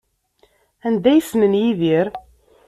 Anda 0.87 1.09
ay 1.11 1.21
ssnen 1.23 1.53
Yidir? 1.61 2.07